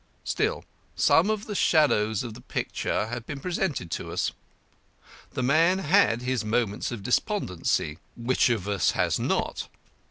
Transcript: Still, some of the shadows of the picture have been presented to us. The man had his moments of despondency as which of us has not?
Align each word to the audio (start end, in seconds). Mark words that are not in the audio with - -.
Still, 0.23 0.65
some 0.95 1.29
of 1.29 1.45
the 1.45 1.53
shadows 1.53 2.23
of 2.23 2.33
the 2.33 2.41
picture 2.41 3.05
have 3.05 3.23
been 3.27 3.39
presented 3.39 3.91
to 3.91 4.11
us. 4.11 4.31
The 5.33 5.43
man 5.43 5.77
had 5.77 6.23
his 6.23 6.43
moments 6.43 6.91
of 6.91 7.03
despondency 7.03 7.91
as 7.91 7.97
which 8.23 8.49
of 8.49 8.67
us 8.67 8.93
has 8.97 9.19
not? 9.19 9.67